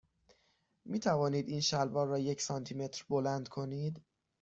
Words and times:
می 0.85 0.99
توانید 0.99 1.47
این 1.49 1.61
شلوار 1.61 2.07
را 2.07 2.19
یک 2.19 2.41
سانتی 2.41 2.75
متر 2.75 3.05
بلند 3.09 3.47
کنید؟ 3.47 4.01